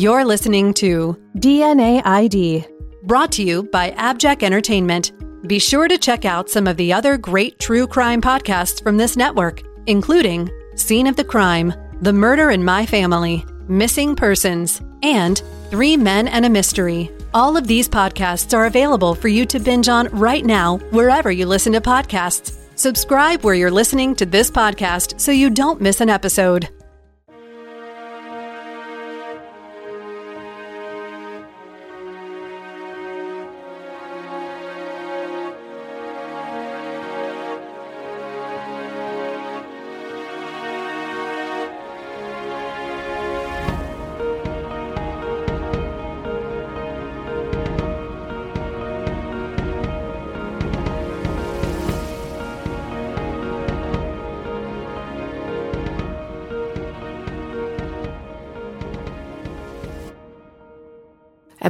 [0.00, 2.64] You're listening to DNA ID.
[3.02, 5.12] Brought to you by Abject Entertainment.
[5.46, 9.14] Be sure to check out some of the other great true crime podcasts from this
[9.14, 15.98] network, including Scene of the Crime, The Murder in My Family, Missing Persons, and Three
[15.98, 17.10] Men and a Mystery.
[17.34, 21.44] All of these podcasts are available for you to binge on right now, wherever you
[21.44, 22.56] listen to podcasts.
[22.74, 26.70] Subscribe where you're listening to this podcast so you don't miss an episode.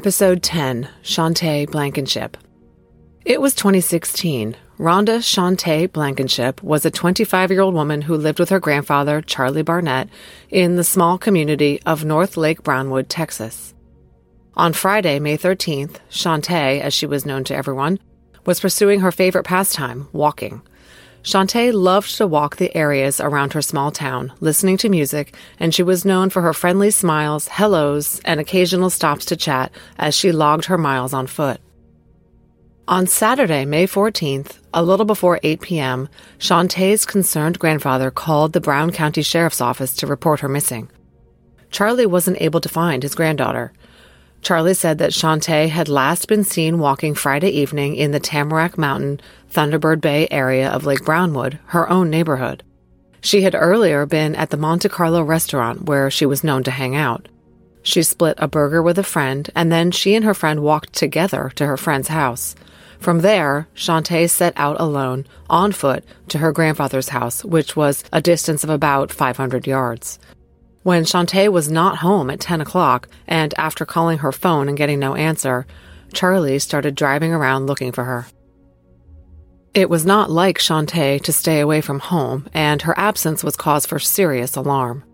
[0.00, 2.36] Episode 10 Chantay Blankinship.
[3.26, 4.56] It was 2016.
[4.78, 9.60] Rhonda Chantay Blankinship was a 25 year old woman who lived with her grandfather, Charlie
[9.60, 10.08] Barnett,
[10.48, 13.74] in the small community of North Lake Brownwood, Texas.
[14.54, 17.98] On Friday, May 13th, Chantay, as she was known to everyone,
[18.46, 20.62] was pursuing her favorite pastime, walking.
[21.22, 25.82] Chantay loved to walk the areas around her small town, listening to music, and she
[25.82, 30.64] was known for her friendly smiles, hellos, and occasional stops to chat as she logged
[30.64, 31.60] her miles on foot.
[32.88, 38.90] On Saturday, May 14th, a little before 8 p.m., Chantay's concerned grandfather called the Brown
[38.90, 40.90] County Sheriff's Office to report her missing.
[41.70, 43.72] Charlie wasn't able to find his granddaughter.
[44.42, 49.20] Charlie said that Chantay had last been seen walking Friday evening in the Tamarack Mountain,
[49.52, 52.62] Thunderbird Bay area of Lake Brownwood, her own neighborhood.
[53.20, 56.96] She had earlier been at the Monte Carlo restaurant where she was known to hang
[56.96, 57.28] out.
[57.82, 61.50] She split a burger with a friend, and then she and her friend walked together
[61.56, 62.54] to her friend's house.
[62.98, 68.20] From there, Chantay set out alone, on foot, to her grandfather's house, which was a
[68.20, 70.18] distance of about 500 yards.
[70.82, 74.98] When Chantay was not home at 10 o'clock, and after calling her phone and getting
[74.98, 75.66] no answer,
[76.14, 78.26] Charlie started driving around looking for her.
[79.74, 83.84] It was not like Chantay to stay away from home, and her absence was cause
[83.84, 85.04] for serious alarm.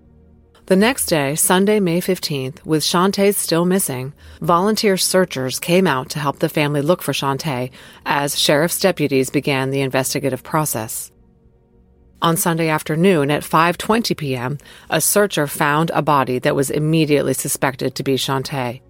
[0.67, 6.21] The next day, Sunday, May 15th, with Chantay still missing, volunteer searchers came out to
[6.21, 7.73] help the family look for Chantay
[8.05, 11.11] as sheriff's deputies began the investigative process.
[12.23, 17.95] On Sunday afternoon at 5:20 p.m., a searcher found a body that was immediately suspected
[17.95, 18.81] to be Chantay.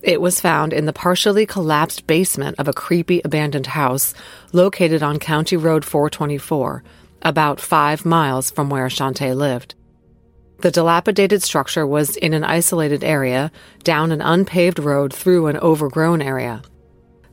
[0.00, 4.14] It was found in the partially collapsed basement of a creepy abandoned house
[4.52, 6.84] located on County Road 424,
[7.22, 9.74] about 5 miles from where Chantay lived.
[10.60, 13.50] The dilapidated structure was in an isolated area,
[13.82, 16.62] down an unpaved road through an overgrown area.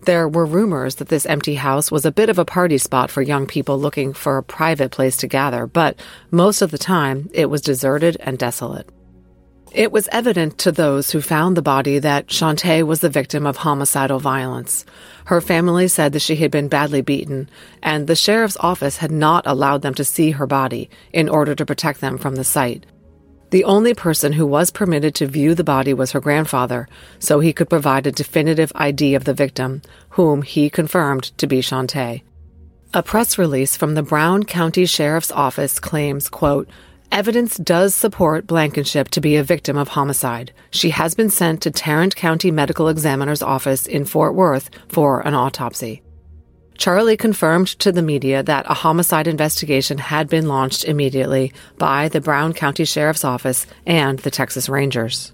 [0.06, 3.24] There were rumors that this empty house was a bit of a party spot for
[3.24, 6.00] young people looking for a private place to gather, but
[6.30, 8.88] most of the time it was deserted and desolate.
[9.72, 13.58] It was evident to those who found the body that Chantay was the victim of
[13.58, 14.86] homicidal violence.
[15.26, 17.50] Her family said that she had been badly beaten,
[17.82, 21.66] and the sheriff's office had not allowed them to see her body in order to
[21.66, 22.86] protect them from the site.
[23.52, 26.88] The only person who was permitted to view the body was her grandfather,
[27.20, 31.60] so he could provide a definitive ID of the victim, whom he confirmed to be
[31.60, 32.24] Chantay.
[32.94, 36.70] A press release from the Brown County Sheriff's Office claims, quote,
[37.12, 40.52] Evidence does support Blankinship to be a victim of homicide.
[40.72, 45.34] She has been sent to Tarrant County Medical Examiner's office in Fort Worth for an
[45.34, 46.02] autopsy.
[46.78, 52.22] Charlie confirmed to the media that a homicide investigation had been launched immediately by the
[52.22, 55.32] Brown County Sheriff's Office and the Texas Rangers.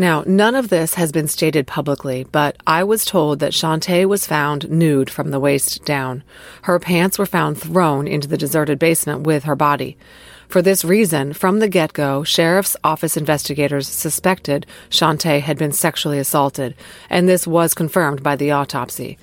[0.00, 4.28] Now, none of this has been stated publicly, but I was told that Chantay was
[4.28, 6.22] found nude from the waist down.
[6.62, 9.98] Her pants were found thrown into the deserted basement with her body.
[10.46, 16.20] For this reason, from the get go, Sheriff's Office investigators suspected Chantay had been sexually
[16.20, 16.76] assaulted,
[17.10, 19.18] and this was confirmed by the autopsy.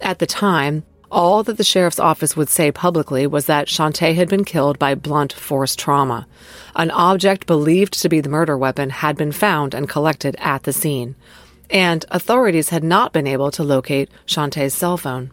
[0.00, 4.28] At the time, all that the sheriff's office would say publicly was that Chantay had
[4.28, 6.26] been killed by blunt force trauma.
[6.76, 10.72] An object believed to be the murder weapon had been found and collected at the
[10.72, 11.16] scene,
[11.70, 15.32] and authorities had not been able to locate Chantay's cell phone.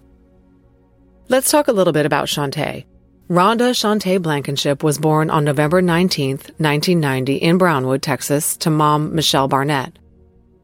[1.28, 2.86] Let's talk a little bit about Chantay.
[3.30, 9.48] Rhonda Chantay Blankinship was born on November 19, 1990, in Brownwood, Texas, to mom Michelle
[9.48, 9.98] Barnett.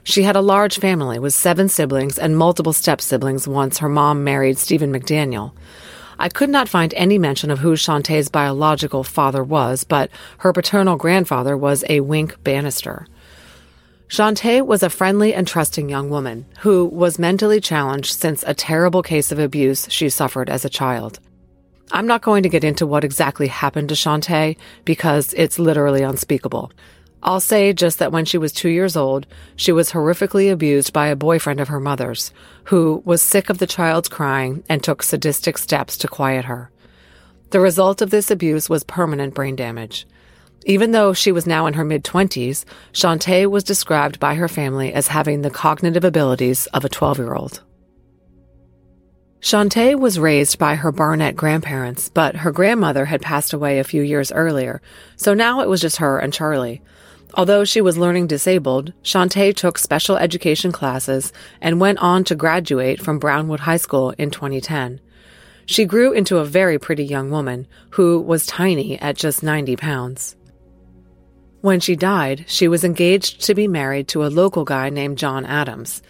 [0.03, 4.23] She had a large family with seven siblings and multiple step siblings once her mom
[4.23, 5.53] married Stephen McDaniel.
[6.17, 10.09] I could not find any mention of who Chantay's biological father was, but
[10.39, 13.07] her paternal grandfather was a Wink Bannister.
[14.07, 19.01] Chantay was a friendly and trusting young woman who was mentally challenged since a terrible
[19.01, 21.19] case of abuse she suffered as a child.
[21.93, 26.71] I'm not going to get into what exactly happened to Chantay because it's literally unspeakable.
[27.23, 31.07] I'll say just that when she was two years old, she was horrifically abused by
[31.07, 32.33] a boyfriend of her mother's,
[32.65, 36.71] who was sick of the child's crying and took sadistic steps to quiet her.
[37.51, 40.07] The result of this abuse was permanent brain damage.
[40.65, 44.93] Even though she was now in her mid 20s, Chantay was described by her family
[44.93, 47.61] as having the cognitive abilities of a 12 year old.
[49.41, 54.03] Chantay was raised by her Barnett grandparents, but her grandmother had passed away a few
[54.03, 54.81] years earlier,
[55.15, 56.81] so now it was just her and Charlie.
[57.35, 61.31] Although she was learning disabled, Chantay took special education classes
[61.61, 64.99] and went on to graduate from Brownwood High School in 2010.
[65.65, 70.35] She grew into a very pretty young woman who was tiny at just 90 pounds.
[71.61, 75.45] When she died, she was engaged to be married to a local guy named John
[75.45, 76.01] Adams.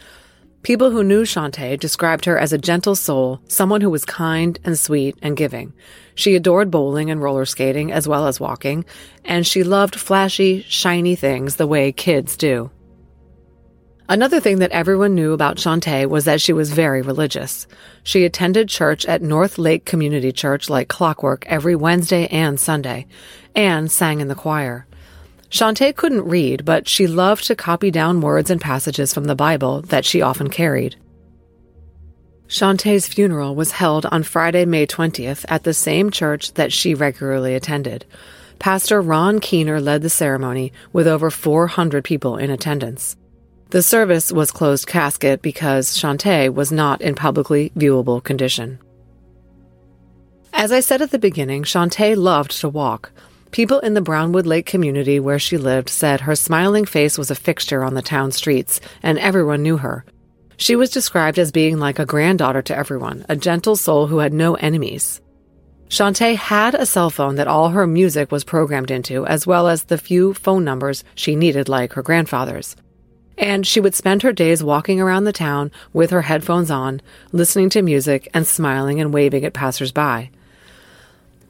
[0.63, 4.78] People who knew Chantay described her as a gentle soul, someone who was kind and
[4.78, 5.74] sweet and giving.
[6.13, 8.86] She adored bowling and roller skating as well as walking,
[9.25, 12.69] and she loved flashy, shiny things the way kids do.
[14.08, 17.66] Another thing that everyone knew about Chantay was that she was very religious.
[18.04, 23.08] She attended church at North Lake Community Church like clockwork every Wednesday and Sunday,
[23.56, 24.86] and sang in the choir.
[25.51, 29.81] Chantay couldn't read, but she loved to copy down words and passages from the Bible
[29.83, 30.95] that she often carried.
[32.48, 37.53] Chantay's funeral was held on Friday, May 20th at the same church that she regularly
[37.53, 38.06] attended.
[38.59, 43.18] Pastor Ron Keener led the ceremony with over 400 people in attendance.
[43.71, 48.80] The service was closed casket because Chantay was not in publicly viewable condition.
[50.53, 53.12] As I said at the beginning, Chantay loved to walk.
[53.51, 57.36] People in the Brownwood Lake community where she lived said her smiling face was a
[57.36, 60.06] fixture on the town streets, and everyone knew her.
[60.56, 64.31] She was described as being like a granddaughter to everyone, a gentle soul who had
[64.31, 65.19] no enemies.
[65.89, 69.83] Chantay had a cell phone that all her music was programmed into, as well as
[69.83, 72.77] the few phone numbers she needed, like her grandfather's.
[73.38, 77.01] And she would spend her days walking around the town with her headphones on,
[77.33, 80.31] listening to music and smiling and waving at passersby.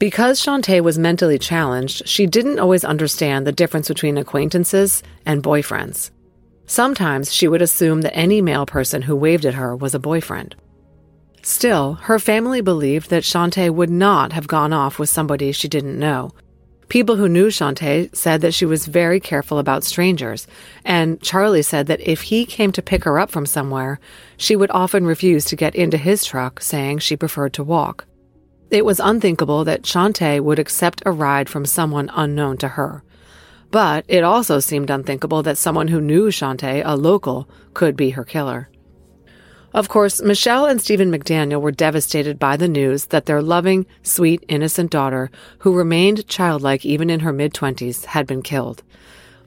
[0.02, 6.10] Because Chantay was mentally challenged, she didn't always understand the difference between acquaintances and boyfriends.
[6.66, 10.56] Sometimes she would assume that any male person who waved at her was a boyfriend.
[11.44, 16.00] Still, her family believed that Chantay would not have gone off with somebody she didn't
[16.00, 16.32] know.
[16.88, 20.48] People who knew Chantay said that she was very careful about strangers,
[20.84, 24.00] and Charlie said that if he came to pick her up from somewhere,
[24.36, 28.04] she would often refuse to get into his truck, saying she preferred to walk.
[28.72, 33.04] It was unthinkable that Chantay would accept a ride from someone unknown to her.
[33.70, 38.24] But it also seemed unthinkable that someone who knew Chantay, a local, could be her
[38.24, 38.70] killer.
[39.74, 44.42] Of course, Michelle and Stephen McDaniel were devastated by the news that their loving, sweet,
[44.48, 48.82] innocent daughter, who remained childlike even in her mid 20s, had been killed.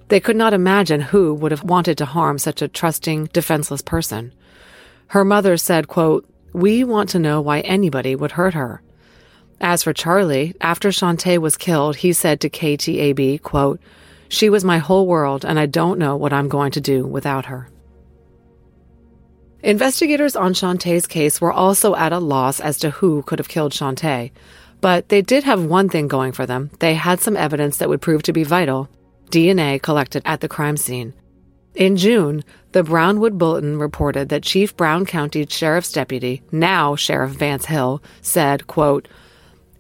[0.10, 4.36] They could not imagine who would have wanted to harm such a trusting, defenseless person.
[5.08, 8.84] Her mother said, quote, We want to know why anybody would hurt her.
[9.62, 13.80] As for Charlie, after Chantay was killed, he said to KTAB, quote,
[14.28, 17.46] She was my whole world, and I don't know what I'm going to do without
[17.46, 17.70] her.
[19.64, 23.72] Investigators on Chantay's case were also at a loss as to who could have killed
[23.72, 24.32] Chantay,
[24.82, 26.70] but they did have one thing going for them.
[26.80, 28.90] They had some evidence that would prove to be vital
[29.32, 31.14] DNA collected at the crime scene.
[31.74, 37.66] In June, the Brownwood Bulletin reported that Chief Brown County Sheriff's Deputy, now Sheriff Vance
[37.66, 39.08] Hill, said, quote,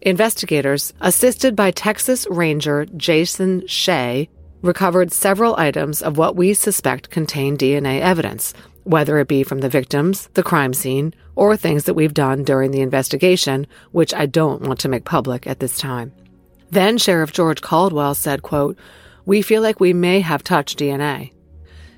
[0.06, 4.30] Investigators, assisted by Texas Ranger Jason Shea,
[4.62, 9.70] recovered several items of what we suspect contain DNA evidence, whether it be from the
[9.70, 14.62] victims, the crime scene, or things that we've done during the investigation, which I don't
[14.62, 16.12] want to make public at this time.
[16.70, 18.78] Then Sheriff George Caldwell said, quote,
[19.26, 21.32] We feel like we may have touched DNA.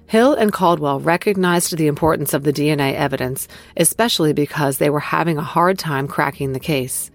[0.06, 5.38] Hill and Caldwell recognized the importance of the DNA evidence, especially because they were having
[5.38, 7.12] a hard time cracking the case.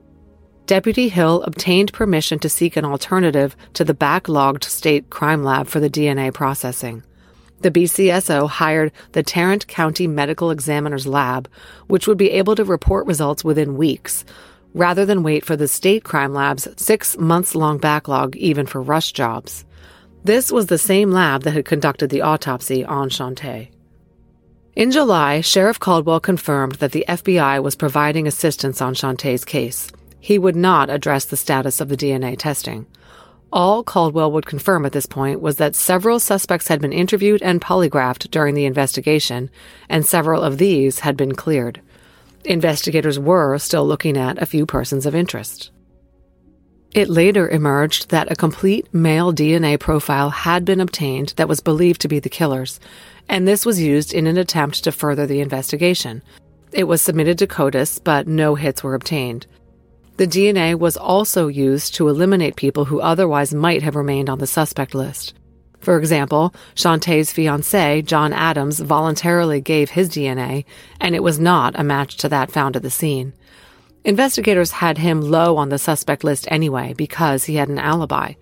[0.66, 5.80] Deputy Hill obtained permission to seek an alternative to the backlogged state crime lab for
[5.80, 7.02] the DNA processing.
[7.62, 11.48] The BCSO hired the Tarrant County Medical Examiner's Lab,
[11.88, 14.24] which would be able to report results within weeks,
[14.72, 19.12] rather than wait for the state crime lab's six months long backlog, even for rush
[19.12, 19.64] jobs.
[20.24, 23.70] This was the same lab that had conducted the autopsy on Chantay.
[24.76, 29.90] In July, Sheriff Caldwell confirmed that the FBI was providing assistance on Chantay's case
[30.22, 32.86] he would not address the status of the DNA testing.
[33.52, 37.60] All Caldwell would confirm at this point was that several suspects had been interviewed and
[37.60, 39.50] polygraphed during the investigation,
[39.88, 41.80] and several of these had been cleared.
[42.44, 45.72] Investigators were still looking at a few persons of interest.
[46.94, 52.00] It later emerged that a complete male DNA profile had been obtained that was believed
[52.02, 52.78] to be the killer's,
[53.28, 56.22] and this was used in an attempt to further the investigation.
[56.70, 59.48] It was submitted to CODIS, but no hits were obtained.
[60.22, 64.46] The DNA was also used to eliminate people who otherwise might have remained on the
[64.46, 65.34] suspect list.
[65.80, 70.64] For example, Chantay's fiance, John Adams, voluntarily gave his DNA,
[71.00, 73.32] and it was not a match to that found at the scene.
[74.04, 78.34] Investigators had him low on the suspect list anyway because he had an alibi.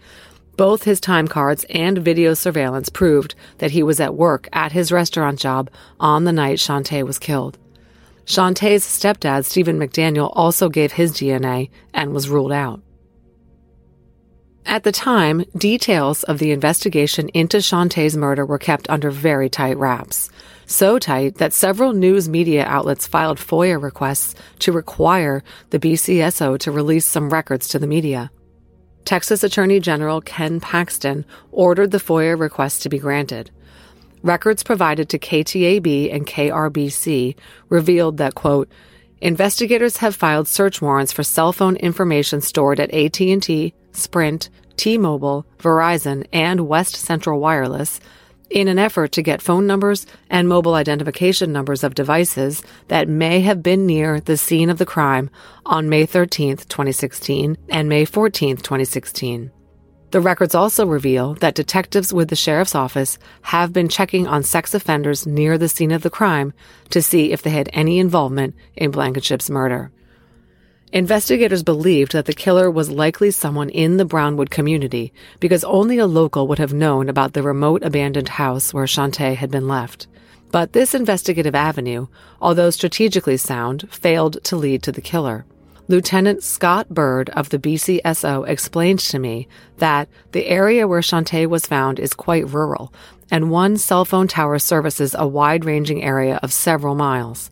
[0.59, 4.93] Both his time cards and video surveillance proved that he was at work at his
[4.93, 7.57] restaurant job on the night Chantay was killed.
[8.31, 12.81] Chantay's stepdad, Stephen McDaniel, also gave his DNA and was ruled out.
[14.65, 19.77] At the time, details of the investigation into Chantay's murder were kept under very tight
[19.79, 20.31] wraps.
[20.65, 26.71] So tight that several news media outlets filed FOIA requests to require the BCSO to
[26.71, 28.31] release some records to the media.
[29.05, 33.51] Texas Attorney General Ken Paxton ordered the FOIA request to be granted.
[34.23, 37.37] Records provided to KTAB and KRBC
[37.69, 38.69] revealed that, quote,
[39.21, 46.27] investigators have filed search warrants for cell phone information stored at AT&T, Sprint, T-Mobile, Verizon,
[46.33, 48.01] and West Central Wireless
[48.51, 53.41] in an effort to get phone numbers and mobile identification numbers of devices that may
[53.41, 55.31] have been near the scene of the crime
[55.65, 59.53] on May 13, 2016 and May 14, 2016.
[60.11, 64.75] The records also reveal that detectives with the sheriff's office have been checking on sex
[64.75, 66.53] offenders near the scene of the crime
[66.91, 69.93] to see if they had any involvement in Blankinship's murder.
[70.93, 76.07] Investigators believed that the killer was likely someone in the Brownwood community because only a
[76.07, 80.09] local would have known about the remote abandoned house where Chantay had been left.
[80.51, 82.09] But this investigative avenue,
[82.41, 85.47] although strategically sound, failed to lead to the killer.
[85.89, 91.67] Lieutenant Scott Bird of the BCSO explained to me that the area where Chantay was
[91.67, 92.93] found is quite rural,
[93.31, 97.51] and one cell phone tower services a wide ranging area of several miles.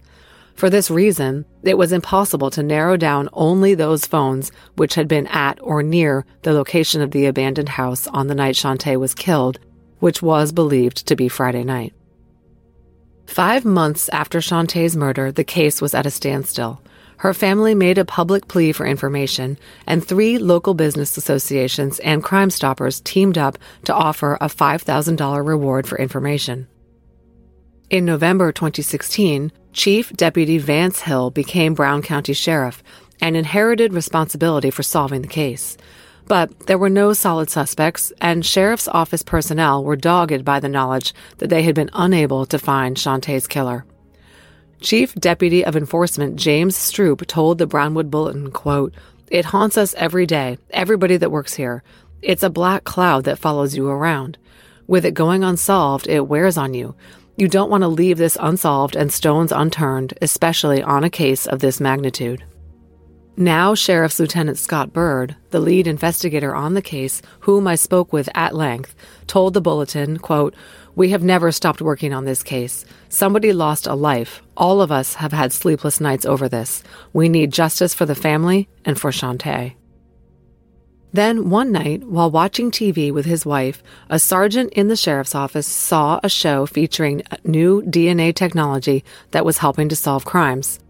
[0.55, 5.29] For this reason, it was impossible to narrow down only those phones which had been
[5.29, 9.61] at or near the location of the abandoned house on the night Chantay was killed,
[10.01, 11.93] which was believed to be Friday night.
[13.27, 16.81] Five months after Chantay's murder, the case was at a standstill.
[17.19, 22.51] Her family made a public plea for information, and three local business associations and Crime
[22.51, 26.69] Stoppers teamed up to offer a $5,000 reward for information.
[27.91, 32.85] In November 2016, Chief Deputy Vance Hill became Brown County Sheriff
[33.21, 35.77] and inherited responsibility for solving the case.
[36.27, 41.15] But there were no solid suspects, and Sheriff's Office personnel were dogged by the knowledge
[41.39, 43.85] that they had been unable to find Chantay's killer.
[44.81, 48.95] Chief Deputy of Enforcement James Stroop told the Brownwood Bulletin, quote,
[49.29, 51.83] It haunts us every day, everybody that works here.
[52.23, 54.39] It's a black cloud that follows you around.
[54.87, 56.95] With it going unsolved, it wears on you.
[57.37, 61.59] You don't want to leave this unsolved and stones unturned, especially on a case of
[61.59, 62.45] this magnitude.
[63.37, 68.29] Now, Sheriff's Lieutenant Scott Bird, the lead investigator on the case, whom I spoke with
[68.35, 68.95] at length,
[69.29, 70.55] told the bulletin, quote,
[70.99, 72.85] We have never stopped working on this case.
[73.09, 74.43] Somebody lost a life.
[74.57, 76.83] All of us have had sleepless nights over this.
[77.13, 79.77] We need justice for the family and for Chantay.
[81.13, 85.69] Then, one night, while watching TV with his wife, a sergeant in the sheriff's office
[85.69, 90.81] saw a show featuring new DNA technology that was helping to solve crimes.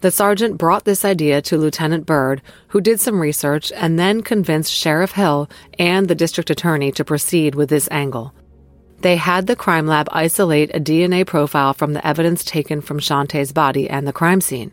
[0.00, 4.72] The sergeant brought this idea to Lieutenant Bird, who did some research and then convinced
[4.72, 8.32] Sheriff Hill and the district attorney to proceed with this angle.
[9.02, 13.50] They had the crime lab isolate a DNA profile from the evidence taken from Chantay's
[13.50, 14.72] body and the crime scene.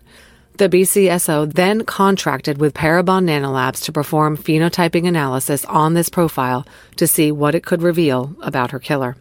[0.60, 6.68] The BCSO then contracted with Parabon Nanolabs to perform phenotyping analysis on this profile
[6.98, 9.18] to see what it could reveal about her killer.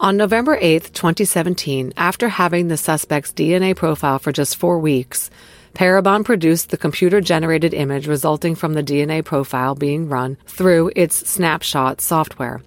[0.00, 5.30] On November 8, 2017, after having the suspect's DNA profile for just four weeks,
[5.74, 11.30] Parabon produced the computer generated image resulting from the DNA profile being run through its
[11.30, 12.62] snapshot software.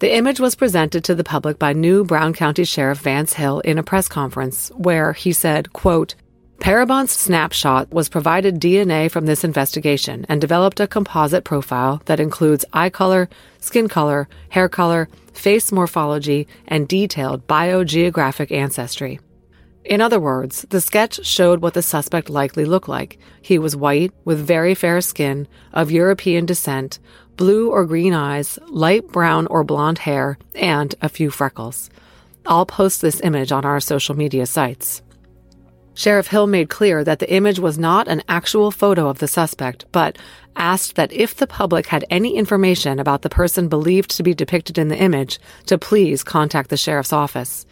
[0.00, 3.78] The image was presented to the public by new Brown County Sheriff Vance Hill in
[3.78, 6.14] a press conference where he said, quote,
[6.60, 12.64] Parabon's snapshot was provided DNA from this investigation and developed a composite profile that includes
[12.72, 13.28] eye color,
[13.58, 19.18] skin color, hair color, face morphology, and detailed biogeographic ancestry.
[19.84, 23.18] In other words, the sketch showed what the suspect likely looked like.
[23.42, 27.00] He was white, with very fair skin, of European descent,
[27.38, 31.88] blue or green eyes, light brown or blonde hair, and a few freckles.
[32.44, 35.00] I'll post this image on our social media sites.
[35.94, 39.84] Sheriff Hill made clear that the image was not an actual photo of the suspect,
[39.90, 40.18] but
[40.54, 44.78] asked that if the public had any information about the person believed to be depicted
[44.78, 47.66] in the image, to please contact the sheriff's office.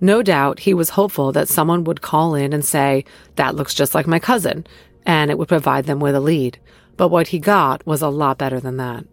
[0.00, 3.04] No doubt he was hopeful that someone would call in and say,
[3.36, 4.66] that looks just like my cousin,
[5.04, 6.58] and it would provide them with a lead.
[7.00, 9.06] But what he got was a lot better than that.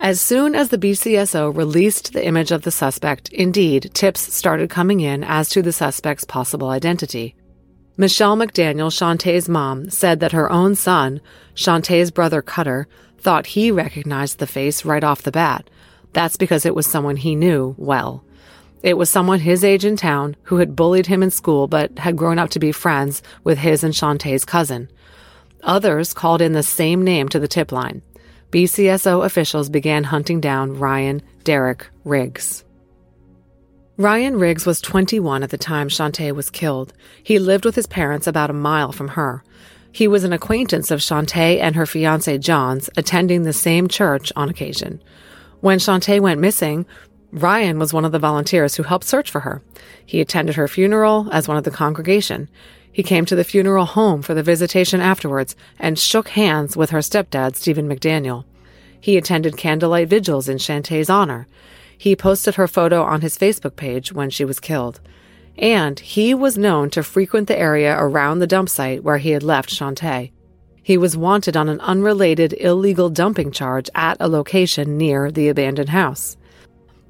[0.00, 5.00] As soon as the BCSO released the image of the suspect, indeed, tips started coming
[5.00, 7.36] in as to the suspect's possible identity.
[7.98, 11.20] Michelle McDaniel, Chantay's mom, said that her own son,
[11.54, 12.88] Chantay's brother Cutter,
[13.18, 15.68] thought he recognized the face right off the bat.
[16.14, 18.24] That's because it was someone he knew well.
[18.82, 22.16] It was someone his age in town who had bullied him in school but had
[22.16, 24.88] grown up to be friends with his and Chantay's cousin.
[25.62, 28.02] Others called in the same name to the tip line.
[28.50, 32.64] BCSO officials began hunting down Ryan Derek Riggs.
[33.96, 36.92] Ryan Riggs was 21 at the time Chantay was killed.
[37.22, 39.44] He lived with his parents about a mile from her.
[39.92, 44.48] He was an acquaintance of Chantay and her fiance John's, attending the same church on
[44.48, 45.02] occasion.
[45.60, 46.86] When Chantay went missing,
[47.30, 49.62] Ryan was one of the volunteers who helped search for her.
[50.04, 52.48] He attended her funeral as one of the congregation.
[52.92, 56.98] He came to the funeral home for the visitation afterwards and shook hands with her
[56.98, 58.44] stepdad, Stephen McDaniel.
[59.00, 61.46] He attended candlelight vigils in Chantay's honor.
[61.96, 65.00] He posted her photo on his Facebook page when she was killed.
[65.56, 69.42] And he was known to frequent the area around the dump site where he had
[69.42, 70.30] left Chantay.
[70.82, 75.90] He was wanted on an unrelated illegal dumping charge at a location near the abandoned
[75.90, 76.36] house.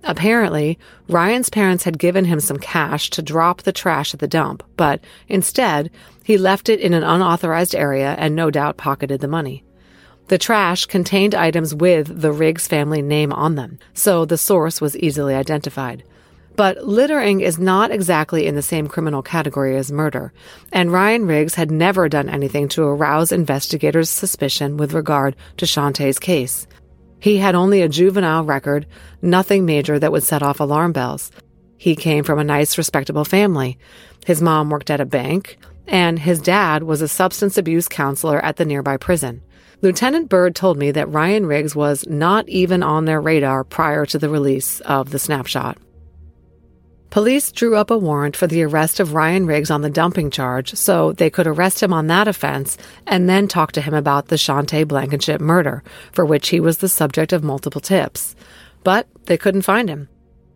[0.04, 0.78] Apparently,
[1.08, 5.00] Ryan's parents had given him some cash to drop the trash at the dump, but
[5.28, 5.90] instead,
[6.24, 9.64] he left it in an unauthorized area and no doubt pocketed the money.
[10.28, 14.96] The trash contained items with the Riggs family name on them, so the source was
[14.96, 16.04] easily identified.
[16.54, 20.32] But littering is not exactly in the same criminal category as murder,
[20.72, 26.18] and Ryan Riggs had never done anything to arouse investigators' suspicion with regard to Chantay's
[26.18, 26.66] case.
[27.22, 28.84] He had only a juvenile record,
[29.22, 31.30] nothing major that would set off alarm bells.
[31.78, 33.78] He came from a nice, respectable family.
[34.26, 35.56] His mom worked at a bank,
[35.86, 39.40] and his dad was a substance abuse counselor at the nearby prison.
[39.82, 44.18] Lieutenant Bird told me that Ryan Riggs was not even on their radar prior to
[44.18, 45.78] the release of the snapshot.
[47.12, 50.72] Police drew up a warrant for the arrest of Ryan Riggs on the dumping charge
[50.72, 54.36] so they could arrest him on that offense and then talk to him about the
[54.36, 58.34] Chantay Blankinship murder, for which he was the subject of multiple tips.
[58.82, 60.08] But they couldn't find him.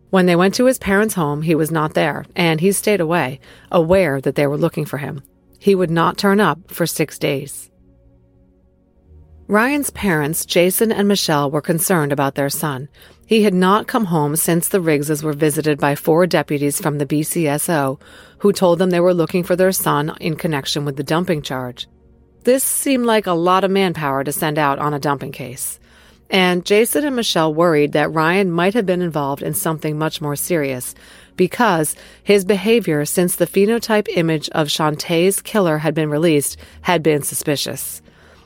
[0.09, 3.39] When they went to his parents' home, he was not there, and he stayed away,
[3.71, 5.21] aware that they were looking for him.
[5.59, 7.69] He would not turn up for six days.
[9.47, 12.89] Ryan's parents, Jason and Michelle, were concerned about their son.
[13.27, 17.05] He had not come home since the Riggses were visited by four deputies from the
[17.05, 17.99] BCSO,
[18.37, 21.89] who told them they were looking for their son in connection with the dumping charge.
[22.45, 25.77] This seemed like a lot of manpower to send out on a dumping case.
[26.29, 30.37] And Jason and Michelle worried that Ryan might have been involved in something much more
[30.37, 30.95] serious
[31.35, 37.23] because his behavior since the phenotype image of Chantay's killer had been released had been
[37.23, 38.01] suspicious.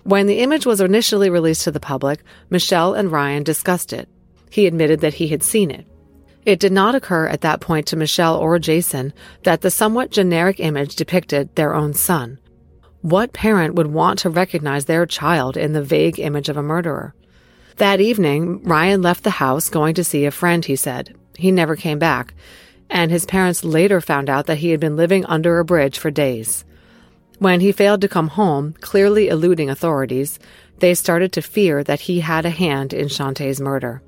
[0.06, 4.10] When the image was initially released to the public, Michelle and Ryan discussed it.
[4.52, 5.88] He admitted that he had seen it.
[6.46, 10.60] It did not occur at that point to Michelle or Jason that the somewhat generic
[10.60, 12.38] image depicted their own son.
[13.02, 17.16] What parent would want to recognize their child in the vague image of a murderer?
[17.78, 21.16] That evening, Ryan left the house going to see a friend, he said.
[21.38, 22.34] He never came back,
[22.90, 26.12] and his parents later found out that he had been living under a bridge for
[26.12, 26.66] days.
[27.40, 30.40] When he failed to come home, clearly eluding authorities,
[30.80, 34.04] they started to fear that he had a hand in Chantay's murder.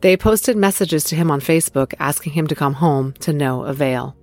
[0.00, 4.16] They posted messages to him on Facebook asking him to come home to no avail.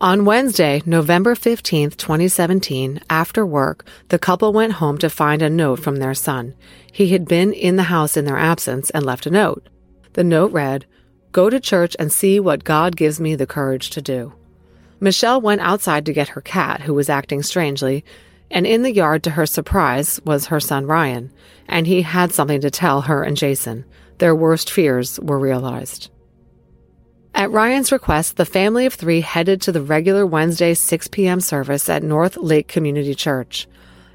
[0.00, 5.80] On Wednesday, November 15, 2017, after work, the couple went home to find a note
[5.80, 6.54] from their son.
[6.90, 9.68] He had been in the house in their absence and left a note.
[10.14, 10.86] The note read,
[11.32, 14.32] Go to church and see what God gives me the courage to do.
[15.00, 18.02] Michelle went outside to get her cat, who was acting strangely,
[18.50, 21.30] and in the yard, to her surprise, was her son Ryan,
[21.68, 23.84] and he had something to tell her and Jason.
[24.20, 26.10] Their worst fears were realized.
[27.34, 31.40] At Ryan's request, the family of three headed to the regular Wednesday 6 p.m.
[31.40, 33.66] service at North Lake Community Church.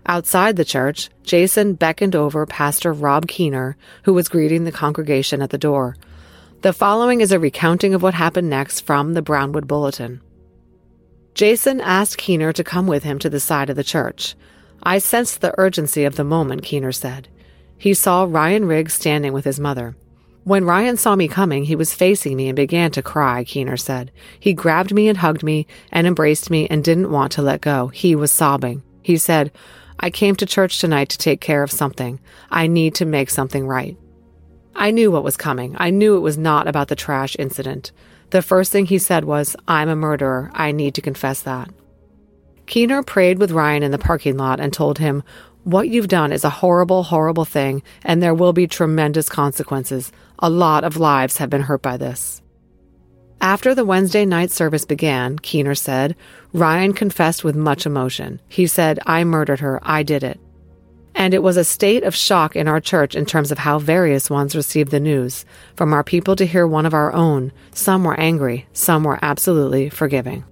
[0.06, 5.50] Outside the church, Jason beckoned over Pastor Rob Keener, who was greeting the congregation at
[5.50, 5.98] the door.
[6.62, 10.22] The following is a recounting of what happened next from the Brownwood Bulletin.
[11.34, 14.36] Jason asked Keener to come with him to the side of the church.
[14.84, 17.28] I sensed the urgency of the moment, Keener said.
[17.78, 19.96] He saw Ryan Riggs standing with his mother.
[20.44, 24.12] When Ryan saw me coming, he was facing me and began to cry, Keener said.
[24.40, 27.88] He grabbed me and hugged me and embraced me and didn't want to let go.
[27.88, 28.84] He was sobbing.
[29.02, 29.52] He said,
[30.00, 32.20] I came to church tonight to take care of something.
[32.52, 33.98] I need to make something right.
[34.76, 35.76] I knew what was coming.
[35.80, 37.92] I knew it was not about the trash incident.
[38.30, 40.52] The first thing he said was, I'm a murderer.
[40.54, 41.70] I need to confess that.
[42.68, 45.24] Keener prayed with Ryan in the parking lot and told him,
[45.65, 50.12] What you've done is a horrible, horrible thing, and there will be tremendous consequences.
[50.38, 52.43] A lot of lives have been hurt by this.
[53.41, 56.15] After the Wednesday night service began, Keener said,
[56.54, 58.39] Ryan confessed with much emotion.
[58.47, 59.80] He said, I murdered her.
[59.82, 60.39] I did it.
[61.15, 64.30] And it was a state of shock in our church in terms of how various
[64.30, 65.45] ones received the news.
[65.75, 69.89] From our people to hear one of our own, some were angry, some were absolutely
[69.89, 70.43] forgiving.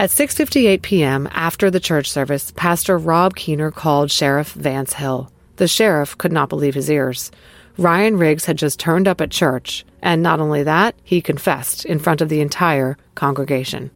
[0.00, 1.28] At 6:58 p.m.
[1.30, 5.30] after the church service, Pastor Rob Keener called Sheriff Vance Hill.
[5.56, 7.30] The sheriff could not believe his ears.
[7.76, 11.98] Ryan Riggs had just turned up at church, and not only that, he confessed in
[11.98, 13.90] front of the entire congregation.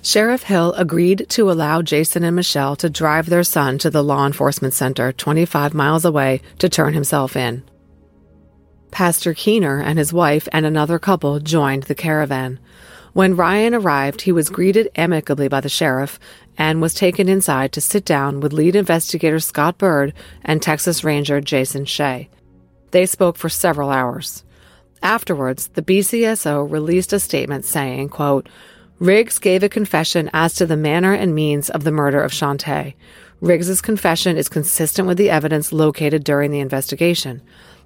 [0.00, 4.26] Sheriff Hill agreed to allow Jason and Michelle to drive their son to the law
[4.26, 7.64] enforcement center 25 miles away to turn himself in.
[8.92, 12.60] Pastor Keener and his wife and another couple joined the caravan.
[13.14, 16.18] When Ryan arrived, he was greeted amicably by the sheriff
[16.58, 20.12] and was taken inside to sit down with lead investigator Scott Bird
[20.44, 22.28] and Texas Ranger Jason Shea.
[22.90, 24.42] They spoke for several hours.
[25.00, 28.48] Afterwards, the BCSO released a statement saying, quote,
[28.98, 32.94] Riggs gave a confession as to the manner and means of the murder of Chantay.
[33.40, 37.42] Riggs's confession is consistent with the evidence located during the investigation.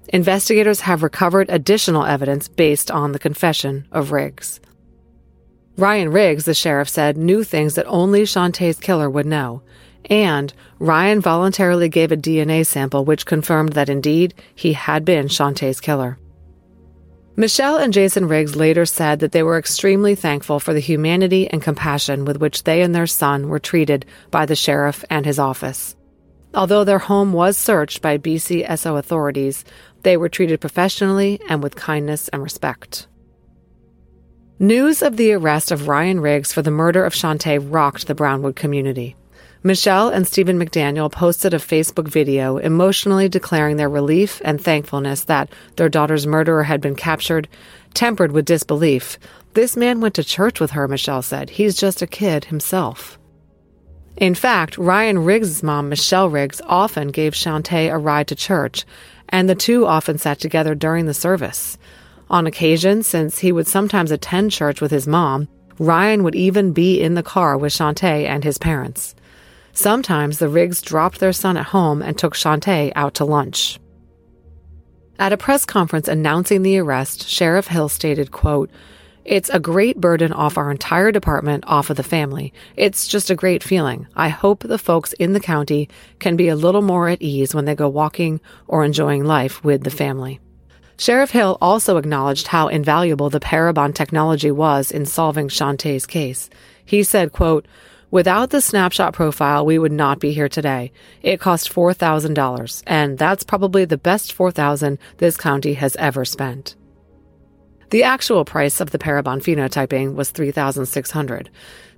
[0.07, 4.59] Investigators have recovered additional evidence based on the confession of Riggs.
[5.79, 9.61] Ryan Riggs, the sheriff said, knew things that only Chantay's killer would know.
[10.09, 15.79] And Ryan voluntarily gave a DNA sample which confirmed that indeed he had been Chantay's
[15.79, 16.19] killer.
[17.37, 21.61] Michelle and Jason Riggs later said that they were extremely thankful for the humanity and
[21.61, 25.95] compassion with which they and their son were treated by the sheriff and his office.
[26.53, 29.63] Although their home was searched by BCSO authorities,
[30.03, 33.07] they were treated professionally and with kindness and respect.
[34.61, 38.57] News of the arrest of Ryan Riggs for the murder of Chantay rocked the Brownwood
[38.57, 39.15] community.
[39.63, 45.49] Michelle and Stephen McDaniel posted a Facebook video emotionally declaring their relief and thankfulness that
[45.77, 47.47] their daughter's murderer had been captured,
[47.93, 49.17] tempered with disbelief.
[49.53, 51.51] This man went to church with her, Michelle said.
[51.51, 53.17] He's just a kid himself.
[54.17, 58.85] In fact, Ryan Riggs' mom, Michelle Riggs, often gave Chantay a ride to church,
[59.29, 61.77] and the two often sat together during the service.
[62.29, 65.47] On occasion, since he would sometimes attend church with his mom,
[65.79, 69.15] Ryan would even be in the car with Chantay and his parents.
[69.73, 73.79] Sometimes the Riggs dropped their son at home and took Chantay out to lunch.
[75.17, 78.69] At a press conference announcing the arrest, Sheriff Hill stated, quote,
[79.25, 82.53] It's a great burden off our entire department, off of the family.
[82.75, 84.07] It's just a great feeling.
[84.15, 85.89] I hope the folks in the county
[86.19, 89.83] can be a little more at ease when they go walking or enjoying life with
[89.83, 90.39] the family.
[90.99, 96.49] Sheriff Hill also acknowledged how invaluable the Parabon technology was in solving Chantay's case.
[96.83, 97.65] He said, quote,
[98.11, 100.91] Without the snapshot profile, we would not be here today.
[101.21, 106.75] It cost $4,000, and that's probably the best 4000 this county has ever spent.
[107.91, 111.49] The actual price of the Parabon phenotyping was 3600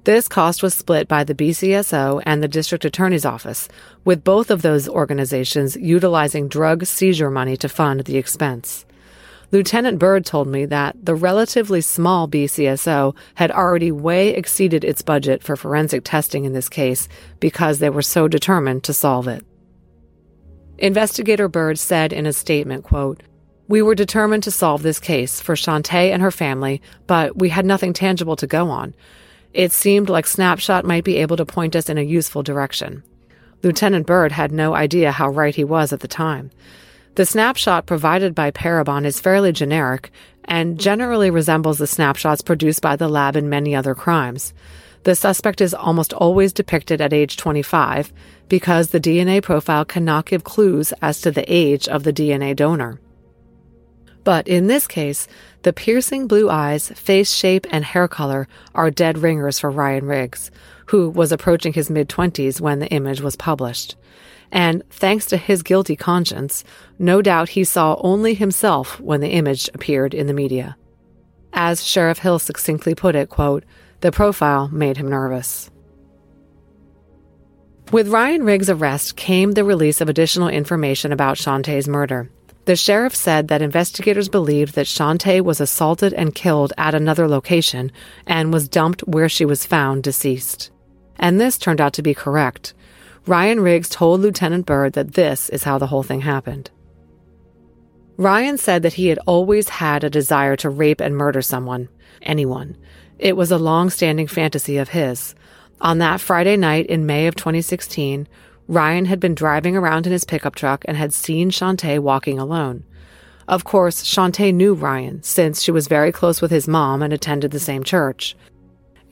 [0.03, 3.67] This cost was split by the BCSO and the District Attorney's Office,
[4.05, 8.85] with both of those organizations utilizing drug seizure money to fund the expense.
[9.51, 15.43] Lieutenant Bird told me that the relatively small BCSO had already way exceeded its budget
[15.43, 17.09] for forensic testing in this case
[17.41, 19.45] because they were so determined to solve it.
[20.77, 23.23] Investigator Bird said in a statement, quote,
[23.67, 27.65] we were determined to solve this case for Chantay and her family, but we had
[27.65, 28.93] nothing tangible to go on.
[29.53, 33.03] It seemed like Snapshot might be able to point us in a useful direction.
[33.63, 36.51] Lieutenant Bird had no idea how right he was at the time.
[37.15, 40.11] The snapshot provided by Parabon is fairly generic
[40.45, 44.53] and generally resembles the snapshots produced by the lab in many other crimes.
[45.03, 48.13] The suspect is almost always depicted at age 25
[48.47, 53.01] because the DNA profile cannot give clues as to the age of the DNA donor.
[54.23, 55.27] But in this case,
[55.63, 60.49] the piercing blue eyes, face shape, and hair color are dead ringers for Ryan Riggs,
[60.87, 63.97] who was approaching his mid 20s when the image was published
[64.51, 66.63] and thanks to his guilty conscience,
[66.99, 70.75] no doubt he saw only himself when the image appeared in the media.
[71.53, 73.63] As Sheriff Hill succinctly put it, quote,
[74.01, 75.69] the profile made him nervous.
[77.91, 82.31] With Ryan Riggs' arrest came the release of additional information about Chantay's murder.
[82.65, 87.91] The sheriff said that investigators believed that Chantay was assaulted and killed at another location
[88.25, 90.71] and was dumped where she was found deceased.
[91.17, 92.73] And this turned out to be correct.
[93.27, 96.71] Ryan Riggs told Lieutenant Bird that this is how the whole thing happened.
[98.17, 101.89] Ryan said that he had always had a desire to rape and murder someone,
[102.23, 102.77] anyone.
[103.19, 105.35] It was a long standing fantasy of his.
[105.81, 108.27] On that Friday night in May of 2016,
[108.67, 112.83] Ryan had been driving around in his pickup truck and had seen Chantay walking alone.
[113.47, 117.51] Of course, Chantay knew Ryan, since she was very close with his mom and attended
[117.51, 118.35] the same church.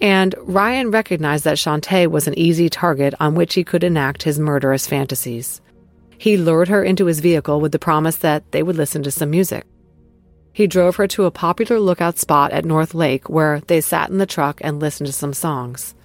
[0.01, 4.39] And Ryan recognized that Chantay was an easy target on which he could enact his
[4.39, 5.62] murderous fantasies.
[6.17, 9.29] He lured her into his vehicle with the promise that they would listen to some
[9.29, 9.65] music.
[10.51, 14.17] He drove her to a popular lookout spot at North Lake where they sat in
[14.17, 15.95] the truck and listened to some songs.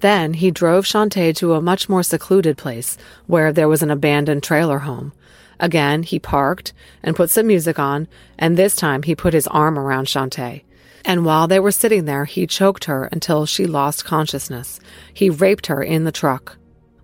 [0.00, 4.42] Then he drove Chantay to a much more secluded place where there was an abandoned
[4.42, 5.12] trailer home.
[5.58, 9.78] Again, he parked and put some music on, and this time he put his arm
[9.78, 10.62] around Chantay.
[11.04, 14.80] And while they were sitting there, he choked her until she lost consciousness.
[15.12, 16.56] He raped her in the truck.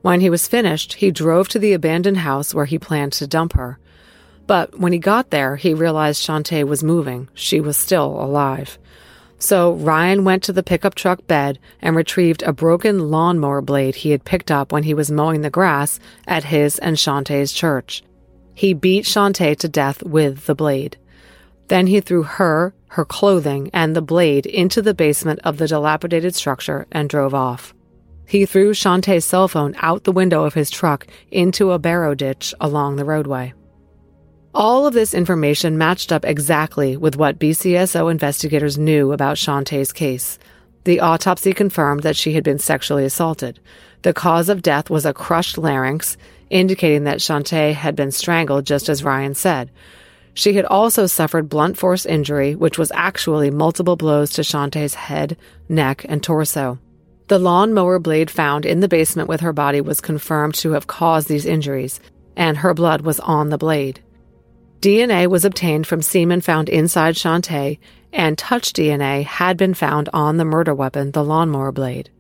[0.02, 3.54] When he was finished, he drove to the abandoned house where he planned to dump
[3.54, 3.78] her.
[4.46, 7.28] But when he got there, he realized Chantay was moving.
[7.35, 8.78] She was still alive.
[9.38, 14.11] So Ryan went to the pickup truck bed and retrieved a broken lawnmower blade he
[14.11, 18.02] had picked up when he was mowing the grass at his and Chantay's church.
[18.54, 20.96] He beat Chantay to death with the blade.
[21.68, 26.35] Then he threw her, her clothing, and the blade into the basement of the dilapidated
[26.35, 27.74] structure and drove off.
[28.26, 32.54] He threw Chantay's cell phone out the window of his truck into a barrow ditch
[32.59, 33.52] along the roadway.
[34.54, 40.38] All of this information matched up exactly with what BCSO investigators knew about Chantay's case.
[40.85, 43.61] The autopsy confirmed that she had been sexually assaulted.
[44.00, 46.16] The cause of death was a crushed larynx,
[46.48, 49.70] indicating that Chantay had been strangled just as Ryan said.
[50.37, 55.38] She had also suffered blunt force injury, which was actually multiple blows to Chantay's head,
[55.66, 56.79] neck, and torso.
[57.29, 61.29] The lawnmower blade found in the basement with her body was confirmed to have caused
[61.29, 62.01] these injuries,
[62.37, 64.01] and her blood was on the blade.
[64.83, 67.79] DNA was obtained from semen found inside Chantay,
[68.12, 72.11] and touch DNA had been found on the murder weapon, the lawnmower blade.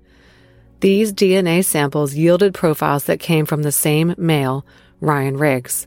[0.80, 4.64] These DNA samples yielded profiles that came from the same male,
[5.02, 5.86] Ryan Riggs.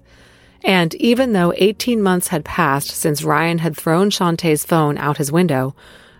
[0.63, 5.31] And even though 18 months had passed since Ryan had thrown Chantay's phone out his
[5.31, 5.75] window,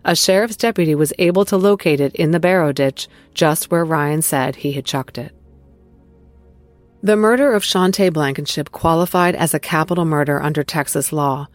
[0.06, 4.22] a sheriff's deputy was able to locate it in the barrow ditch just where Ryan
[4.22, 5.34] said he had chucked it.
[7.02, 11.48] The murder of Chantay Blankinship qualified as a capital murder under Texas law.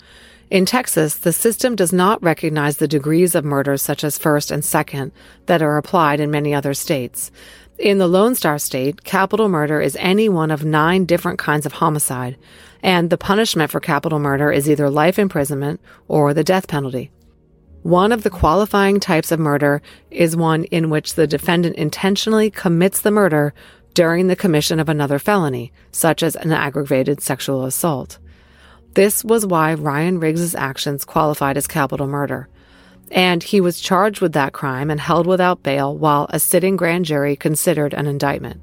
[0.50, 4.64] In Texas, the system does not recognize the degrees of murder such as first and
[4.64, 5.12] second
[5.46, 7.30] that are applied in many other states.
[7.78, 11.72] In the Lone Star State, capital murder is any one of nine different kinds of
[11.72, 12.36] homicide,
[12.84, 17.10] and the punishment for capital murder is either life imprisonment or the death penalty.
[17.82, 19.82] One of the qualifying types of murder
[20.12, 23.52] is one in which the defendant intentionally commits the murder
[23.92, 28.18] during the commission of another felony, such as an aggravated sexual assault.
[28.92, 32.48] This was why Ryan Riggs's actions qualified as capital murder.
[33.10, 37.04] And he was charged with that crime and held without bail while a sitting grand
[37.04, 38.60] jury considered an indictment.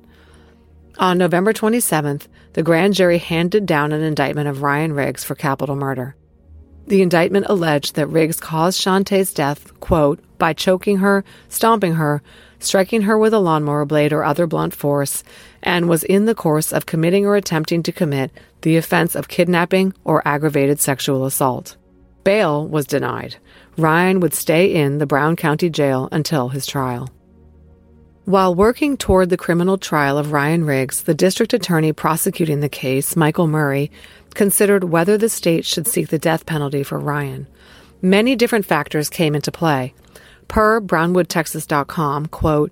[0.97, 5.75] On November 27th, the grand jury handed down an indictment of Ryan Riggs for capital
[5.75, 6.15] murder.
[6.87, 12.21] The indictment alleged that Riggs caused Chantay's death, quote, by choking her, stomping her,
[12.59, 15.23] striking her with a lawnmower blade or other blunt force,
[15.63, 19.93] and was in the course of committing or attempting to commit the offense of kidnapping
[20.03, 21.77] or aggravated sexual assault.
[22.23, 23.37] Bail was denied.
[23.77, 27.09] Ryan would stay in the Brown County Jail until his trial.
[28.25, 33.15] While working toward the criminal trial of Ryan Riggs, the district attorney prosecuting the case,
[33.15, 33.89] Michael Murray,
[34.35, 37.47] considered whether the state should seek the death penalty for Ryan.
[38.01, 39.93] Many different factors came into play.
[40.47, 42.71] Per BrownwoodTexas.com, quote,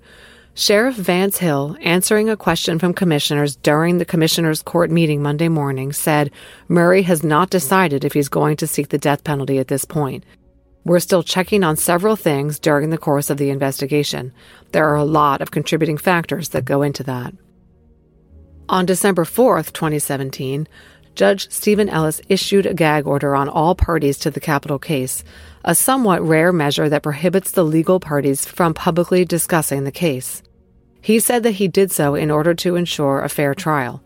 [0.54, 5.94] Sheriff Vance Hill, answering a question from commissioners during the commissioners' court meeting Monday morning,
[5.94, 6.32] said
[6.68, 10.24] Murray has not decided if he's going to seek the death penalty at this point.
[10.86, 14.34] We're still checking on several things during the course of the investigation.
[14.72, 17.34] There are a lot of contributing factors that go into that.
[18.70, 20.68] On December 4th, 2017,
[21.16, 25.24] Judge Stephen Ellis issued a gag order on all parties to the capital case,
[25.66, 30.42] a somewhat rare measure that prohibits the legal parties from publicly discussing the case.
[31.02, 34.02] He said that he did so in order to ensure a fair trial.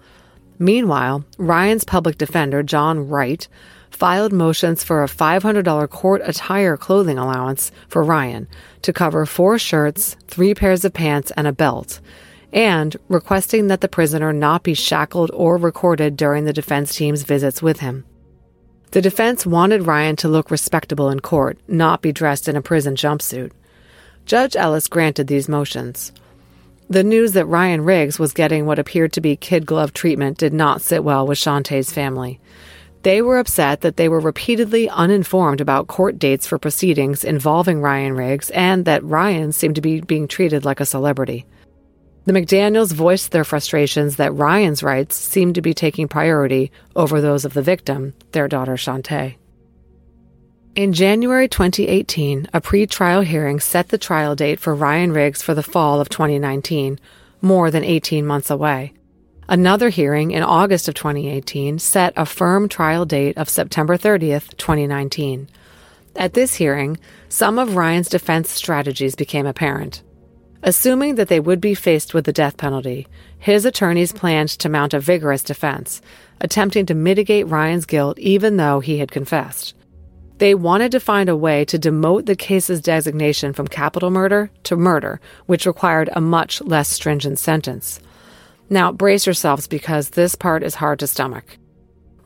[0.60, 3.48] Meanwhile, Ryan's public defender, John Wright,
[3.94, 8.48] filed motions for a $500 court attire clothing allowance for Ryan
[8.82, 12.00] to cover four shirts, three pairs of pants, and a belt.
[12.52, 17.64] and requesting that the prisoner not be shackled or recorded during the defense team's visits
[17.64, 18.06] with him.
[18.92, 22.96] The defense wanted Ryan to look respectable in court, not be dressed in a prison
[22.96, 23.52] jumpsuit.
[24.28, 26.12] Judge Ellis granted these motions.
[26.90, 30.54] The news that Ryan Riggs was getting what appeared to be kid glove treatment did
[30.54, 32.40] not sit well with Chantay's family.
[33.04, 38.16] They were upset that they were repeatedly uninformed about court dates for proceedings involving Ryan
[38.16, 41.46] Riggs and that Ryan seemed to be being treated like a celebrity.
[42.24, 47.44] The McDaniels voiced their frustrations that Ryan's rights seemed to be taking priority over those
[47.44, 49.36] of the victim, their daughter Chantay.
[50.76, 55.62] In January 2018, a pre-trial hearing set the trial date for Ryan Riggs for the
[55.62, 56.98] fall of 2019,
[57.42, 58.94] more than 18 months away.
[59.48, 65.50] Another hearing in August of 2018 set a firm trial date of September 30th, 2019.
[66.16, 70.02] At this hearing, some of Ryan's defense strategies became apparent.
[70.62, 73.06] Assuming that they would be faced with the death penalty,
[73.38, 76.02] his attorneys planned to mount a vigorous defense,
[76.40, 79.76] attempting to mitigate Ryan's guilt even though he had confessed.
[80.38, 84.78] They wanted to find a way to demote the case's designation from capital murder to
[84.78, 88.00] murder, which required a much less stringent sentence.
[88.70, 91.58] Now, brace yourselves because this part is hard to stomach.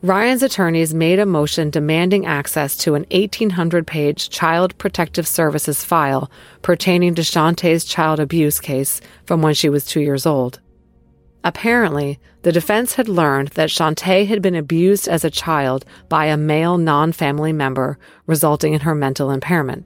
[0.00, 6.30] Ryan's attorneys made a motion demanding access to an 1,800 page Child Protective Services file
[6.62, 10.60] pertaining to Chantay's child abuse case from when she was two years old.
[11.42, 16.36] Apparently, the defense had learned that Chantay had been abused as a child by a
[16.36, 19.84] male non family member, resulting in her mental impairment.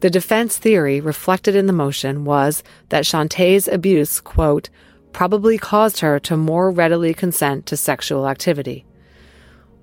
[0.00, 4.68] The defense theory reflected in the motion was that Chantay's abuse, quote,
[5.12, 8.84] probably caused her to more readily consent to sexual activity.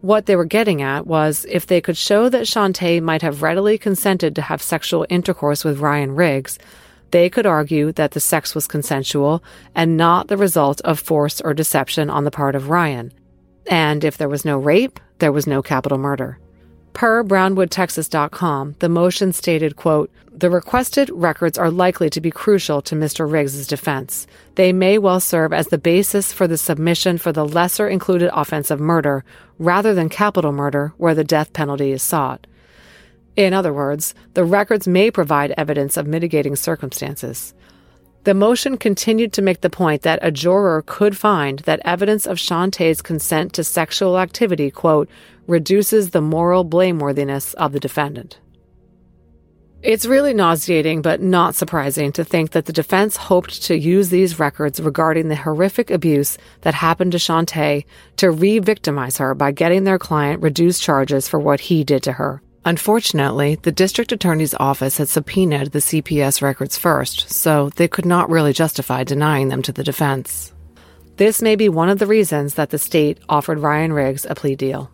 [0.01, 3.77] What they were getting at was if they could show that Chantay might have readily
[3.77, 6.57] consented to have sexual intercourse with Ryan Riggs,
[7.11, 9.43] they could argue that the sex was consensual
[9.75, 13.11] and not the result of force or deception on the part of Ryan.
[13.67, 16.39] And if there was no rape, there was no capital murder.
[16.99, 22.93] Per BrownwoodTexas.com, the motion stated, quote, The requested records are likely to be crucial to
[22.93, 23.25] Mr.
[23.31, 24.27] Riggs's defense.
[24.55, 28.69] They may well serve as the basis for the submission for the lesser included offense
[28.69, 29.23] of murder,
[29.57, 32.45] rather than capital murder, where the death penalty is sought.
[33.37, 37.53] In other words, the records may provide evidence of mitigating circumstances.
[38.25, 42.37] The motion continued to make the point that a juror could find that evidence of
[42.37, 45.09] Chantay's consent to sexual activity, quote,
[45.49, 48.39] reduces the moral blameworthiness of the defendant.
[49.81, 54.37] It's really nauseating, but not surprising to think that the defense hoped to use these
[54.37, 57.85] records regarding the horrific abuse that happened to Chantay
[58.17, 62.11] to re victimize her by getting their client reduced charges for what he did to
[62.13, 62.41] her.
[62.65, 68.29] Unfortunately, the district attorney's office had subpoenaed the CPS records first, so they could not
[68.29, 70.53] really justify denying them to the defense.
[71.15, 74.57] This may be one of the reasons that the state offered Ryan Riggs a plea
[74.57, 74.91] deal.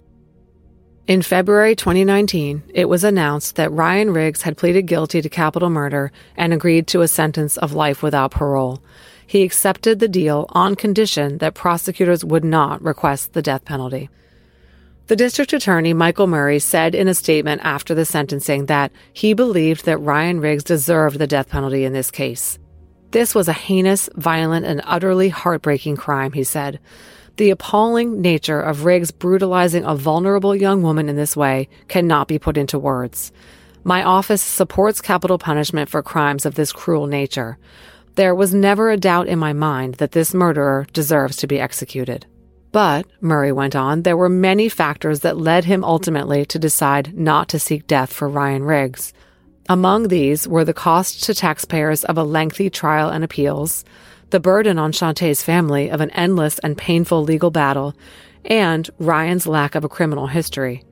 [1.08, 6.12] In February 2019, it was announced that Ryan Riggs had pleaded guilty to capital murder
[6.36, 8.82] and agreed to a sentence of life without parole.
[9.28, 14.10] He accepted the deal on condition that prosecutors would not request the death penalty.
[15.06, 19.86] The district attorney, Michael Murray, said in a statement after the sentencing that he believed
[19.86, 22.58] that Ryan Riggs deserved the death penalty in this case.
[23.12, 26.80] This was a heinous, violent, and utterly heartbreaking crime, he said.
[27.38, 32.40] The appalling nature of Riggs brutalizing a vulnerable young woman in this way cannot be
[32.40, 33.34] put into words.
[33.84, 37.58] My office supports capital punishment for crimes of this cruel nature.
[38.16, 42.26] There was never a doubt in my mind that this murderer deserves to be executed.
[42.72, 47.50] But, Murray went on, there were many factors that led him ultimately to decide not
[47.50, 49.14] to seek death for Ryan Riggs.
[49.68, 53.84] Among these were the cost to taxpayers of a lengthy trial and appeals,
[54.30, 57.94] the burden on Chantay's family of an endless and painful legal battle,
[58.44, 60.84] and Ryan's lack of a criminal history.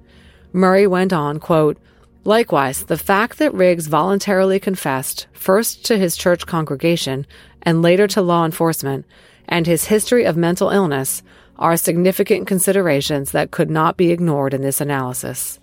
[0.51, 1.77] Murray went on, quote,
[2.25, 7.25] Likewise, the fact that Riggs voluntarily confessed, first to his church congregation
[7.63, 9.05] and later to law enforcement,
[9.47, 11.21] and his history of mental illness
[11.57, 15.59] are significant considerations that could not be ignored in this analysis.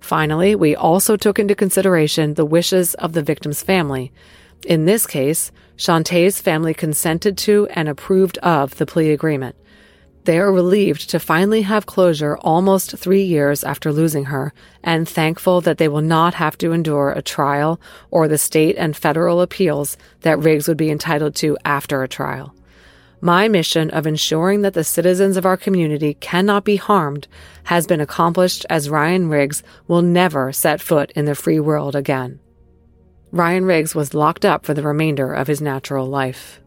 [0.00, 4.10] Finally, we also took into consideration the wishes of the victim's family,
[4.66, 9.56] in this case, Chantay's family consented to and approved of the plea agreement.
[10.24, 14.52] They are relieved to finally have closure almost three years after losing her
[14.84, 18.94] and thankful that they will not have to endure a trial or the state and
[18.94, 22.54] federal appeals that Riggs would be entitled to after a trial.
[23.22, 27.26] My mission of ensuring that the citizens of our community cannot be harmed
[27.64, 32.38] has been accomplished as Ryan Riggs will never set foot in the free world again.
[33.32, 36.60] Ryan Riggs was locked up for the remainder of his natural life.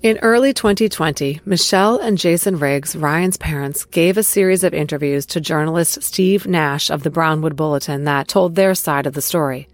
[0.00, 5.40] In early 2020, Michelle and Jason Riggs, Ryan's parents, gave a series of interviews to
[5.40, 9.66] journalist Steve Nash of the Brownwood Bulletin that told their side of the story.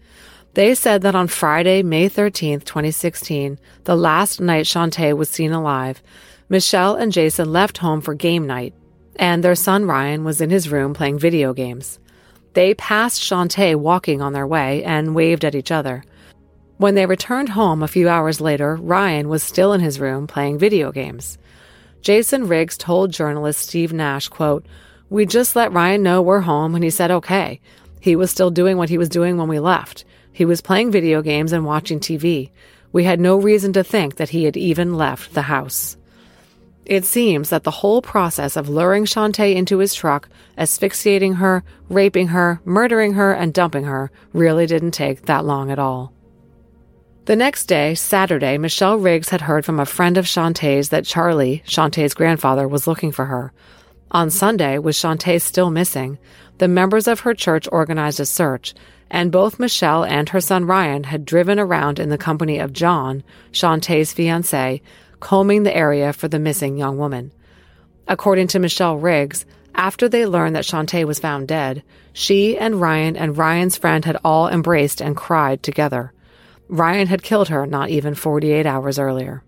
[0.55, 6.03] They said that on Friday, May 13, 2016, the last night Chantay was seen alive,
[6.49, 8.72] Michelle and Jason left home for game night,
[9.16, 11.99] and their son Ryan was in his room playing video games.
[12.55, 16.05] They passed Chantay walking on their way and waved at each other.
[16.76, 20.59] When they returned home a few hours later, Ryan was still in his room playing
[20.59, 21.36] video games.
[22.00, 24.66] Jason Riggs told journalist Steve Nash, quote,
[25.11, 27.61] We just let Ryan know we're home and he said okay.
[28.00, 30.05] He was still doing what he was doing when we left.
[30.32, 32.50] He was playing video games and watching TV.
[32.92, 35.96] We had no reason to think that he had even left the house.
[36.87, 40.28] It seems that the whole process of luring Chantay into his truck,
[40.59, 45.78] asphyxiating her, raping her, murdering her, and dumping her really didn't take that long at
[45.78, 46.12] all.
[47.24, 51.62] The next day, Saturday, Michelle Riggs had heard from a friend of Chantay's that Charlie,
[51.66, 53.55] Chantay's grandfather, was looking for her.
[54.11, 56.18] On Sunday, with Chantay still missing,
[56.59, 58.74] the members of her church organized a search,
[59.11, 63.24] and both Michelle and her son Ryan had driven around in the company of John,
[63.53, 64.82] Chantay's fiance,
[65.25, 67.33] combing the area for the missing young woman.
[68.07, 73.16] According to Michelle Riggs, after they learned that Chantay was found dead, she and Ryan
[73.16, 76.12] and Ryan's friend had all embraced and cried together.
[76.68, 79.43] Ryan had killed her not even 48 hours earlier.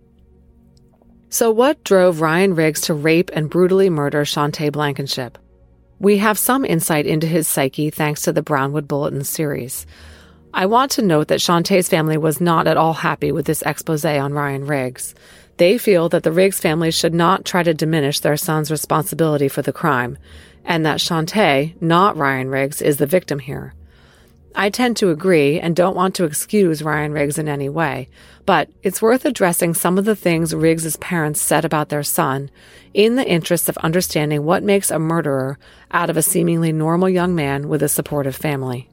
[1.29, 5.35] So, what drove Ryan Riggs to rape and brutally murder Chantay Blankinship?
[6.01, 9.87] We have some insight into his psyche thanks to the Brownwood Bulletin series.
[10.55, 14.07] I want to note that Chantay's family was not at all happy with this expose
[14.07, 15.15] on Ryan Riggs.
[15.57, 19.63] They feel that the Riggs family should not try to diminish their son's responsibility for
[19.63, 20.19] the crime,
[20.65, 23.75] and that Chantay, not Ryan Riggs, is the victim here.
[24.59, 28.09] I tend to agree and don't want to excuse Ryan Riggs in any way,
[28.47, 32.51] but it's worth addressing some of the things Riggs's parents said about their son
[32.95, 35.59] in the interest of understanding what makes a murderer
[35.91, 38.89] out of a seemingly normal young man with a supportive family.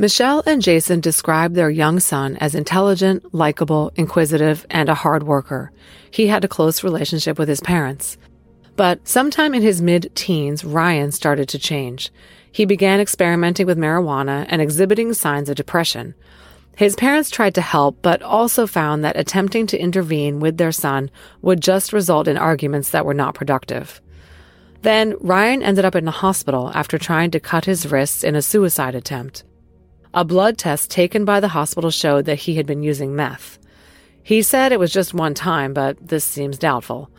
[0.00, 5.72] Michelle and Jason described their young son as intelligent, likable, inquisitive, and a hard worker.
[6.10, 8.16] He had a close relationship with his parents.
[8.76, 12.10] But sometime in his mid teens, Ryan started to change.
[12.50, 16.14] He began experimenting with marijuana and exhibiting signs of depression.
[16.78, 21.10] His parents tried to help, but also found that attempting to intervene with their son
[21.42, 24.00] would just result in arguments that were not productive.
[24.80, 28.40] Then Ryan ended up in a hospital after trying to cut his wrists in a
[28.40, 29.44] suicide attempt.
[30.12, 33.58] A blood test taken by the hospital showed that he had been using meth.
[34.22, 37.10] He said it was just one time, but this seems doubtful.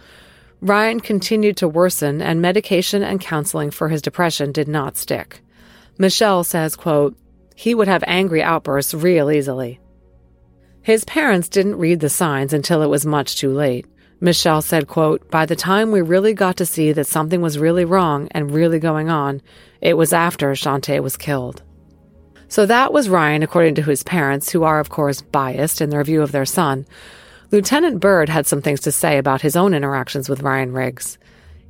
[0.60, 5.42] Ryan continued to worsen and medication and counseling for his depression did not stick.
[5.98, 7.16] Michelle says, quote,
[7.56, 9.80] he would have angry outbursts real easily.
[10.82, 13.86] His parents didn't read the signs until it was much too late.
[14.20, 17.86] Michelle said, quote, by the time we really got to see that something was really
[17.86, 19.42] wrong and really going on,
[19.80, 21.64] it was after Chantay was killed.
[22.52, 26.04] So that was Ryan, according to his parents, who are, of course, biased in their
[26.04, 26.86] view of their son,
[27.50, 31.18] Lieutenant Bird had some things to say about his own interactions with Ryan Riggs.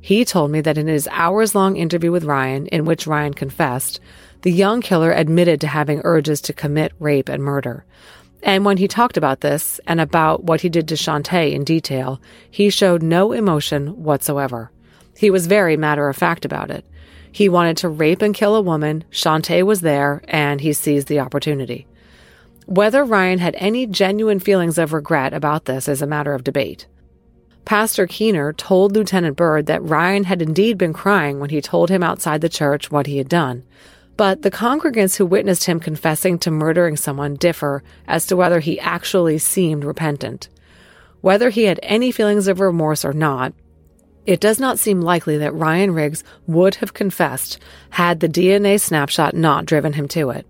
[0.00, 4.00] He told me that in his hours long interview with Ryan, in which Ryan confessed,
[4.40, 7.84] the young killer admitted to having urges to commit rape and murder.
[8.42, 12.20] And when he talked about this and about what he did to Chantay in detail,
[12.50, 14.72] he showed no emotion whatsoever.
[15.16, 16.84] He was very matter of fact about it.
[17.32, 21.20] He wanted to rape and kill a woman, Chantay was there, and he seized the
[21.20, 21.86] opportunity.
[22.66, 26.86] Whether Ryan had any genuine feelings of regret about this is a matter of debate.
[27.64, 32.02] Pastor Keener told Lieutenant Bird that Ryan had indeed been crying when he told him
[32.02, 33.64] outside the church what he had done.
[34.16, 38.78] But the congregants who witnessed him confessing to murdering someone differ as to whether he
[38.78, 40.48] actually seemed repentant.
[41.22, 43.54] Whether he had any feelings of remorse or not,
[44.26, 47.58] it does not seem likely that Ryan Riggs would have confessed
[47.90, 50.46] had the DNA snapshot not driven him to it.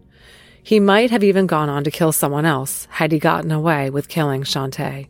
[0.62, 4.08] He might have even gone on to kill someone else had he gotten away with
[4.08, 5.08] killing Chantay.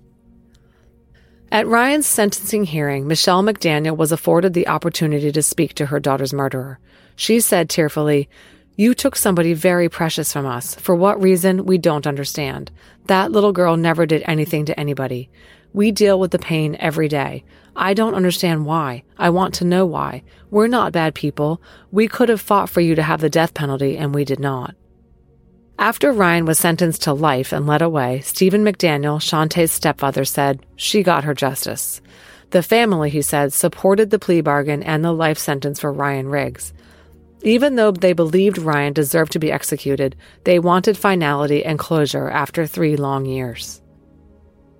[1.51, 6.33] At Ryan's sentencing hearing, Michelle McDaniel was afforded the opportunity to speak to her daughter's
[6.33, 6.79] murderer.
[7.15, 8.31] She said tearfully,
[8.75, 10.75] You took somebody very precious from us.
[10.77, 12.71] For what reason, we don't understand.
[13.07, 15.29] That little girl never did anything to anybody.
[15.75, 17.45] We deal with the pain every day.
[17.75, 19.05] I don't understand why.
[19.19, 20.23] I want to know why.
[20.51, 21.61] We're not bad people.
[21.91, 24.75] We could have fought for you to have the death penalty, and we did not.
[25.79, 31.03] After Ryan was sentenced to life and led away, Stephen McDaniel, Chantay's stepfather, said she
[31.03, 32.01] got her justice.
[32.51, 36.73] The family, he said, supported the plea bargain and the life sentence for Ryan Riggs.
[37.43, 40.15] Even though they believed Ryan deserved to be executed,
[40.45, 43.82] they wanted finality and closure after three long years.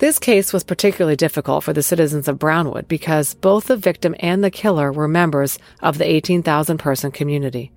[0.03, 4.43] This case was particularly difficult for the citizens of Brownwood because both the victim and
[4.43, 7.71] the killer were members of the 18,000 person community.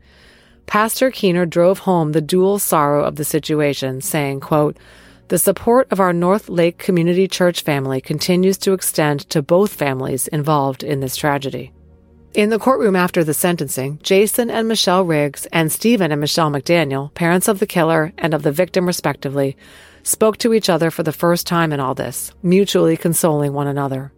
[0.66, 4.76] Pastor Keener drove home the dual sorrow of the situation, saying, quote,
[5.28, 10.28] the support of our North Lake Community Church family continues to extend to both families
[10.30, 11.74] involved in this tragedy.
[12.34, 17.14] In the courtroom after the sentencing, Jason and Michelle Riggs and Stephen and Michelle McDaniel,
[17.14, 19.56] parents of the killer and of the victim respectively,
[20.06, 24.12] spoke to each other for the first time in all this, mutually consoling one another.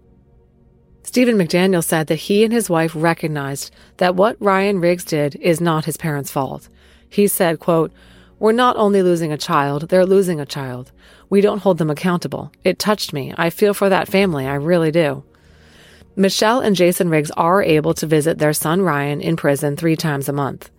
[1.02, 5.62] Stephen McDaniel said that he and his wife recognized that what Ryan Riggs did is
[5.62, 6.68] not his parents' fault.
[7.08, 7.94] He said, quote,
[8.38, 10.92] We're not only losing a child, they're losing a child.
[11.30, 12.52] We don't hold them accountable.
[12.66, 13.34] It touched me.
[13.38, 14.46] I feel for that family.
[14.46, 15.24] I really do.
[16.18, 20.28] Michelle and Jason Riggs are able to visit their son Ryan in prison three times
[20.28, 20.70] a month.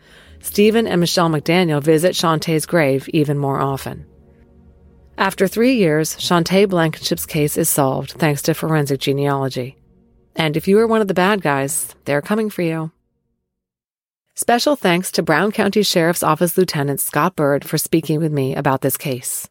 [0.40, 4.04] Stephen and Michelle McDaniel visit Chantay's grave even more often.
[5.18, 9.76] After three years, Chantay Blankinship's case is solved thanks to forensic genealogy.
[10.36, 12.92] And if you are one of the bad guys, they're coming for you.
[14.36, 18.80] Special thanks to Brown County Sheriff's Office Lieutenant Scott Bird for speaking with me about
[18.80, 19.48] this case.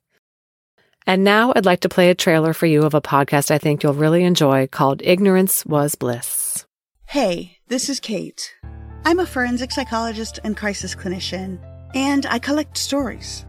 [1.05, 3.84] And now I'd like to play a trailer for you of a podcast I think
[3.84, 6.65] you'll really enjoy called Ignorance Was Bliss.
[7.07, 8.55] Hey, this is Kate.
[9.03, 11.59] I'm a forensic psychologist and crisis clinician,
[11.93, 13.45] and I collect stories.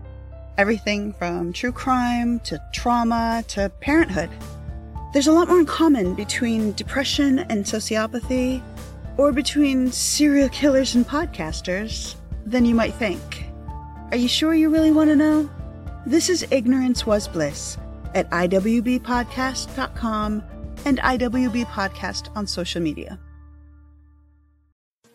[0.58, 4.28] Everything from true crime to trauma to parenthood.
[5.12, 8.60] There's a lot more in common between depression and sociopathy,
[9.16, 13.44] or between serial killers and podcasters, than you might think.
[14.10, 15.48] Are you sure you really want to know?
[16.04, 17.78] This is Ignorance Was Bliss
[18.16, 20.42] at iwbpodcast.com
[20.84, 23.20] and IWB Podcast on social media.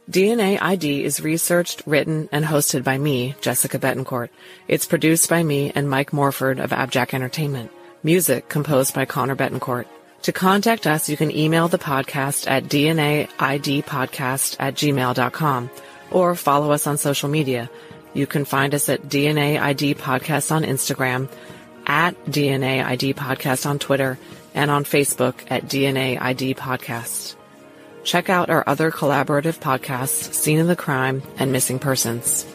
[0.10, 4.30] DNA ID is researched, written, and hosted by me, Jessica Betancourt.
[4.68, 7.72] It's produced by me and Mike Morford of Abjack Entertainment.
[8.04, 9.86] Music composed by Connor Betancourt.
[10.24, 15.70] To contact us, you can email the podcast at dnaidpodcast at gmail.com
[16.12, 17.70] or follow us on social media.
[18.14, 21.30] You can find us at DNA ID Podcast on Instagram,
[21.88, 24.18] at DNA ID Podcast on Twitter,
[24.54, 27.36] and on Facebook at DNA ID Podcast.
[28.04, 32.46] Check out our other collaborative podcasts, Scene of the Crime and Missing Persons.